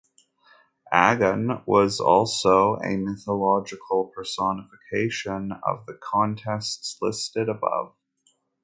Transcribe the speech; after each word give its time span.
Agon 0.91 1.61
was 1.67 1.99
also 1.99 2.73
a 2.77 2.97
mythological 2.97 4.11
personification 4.15 5.51
of 5.63 5.85
the 5.85 5.93
contests 5.93 6.97
listed 7.03 7.47
above. 7.47 7.93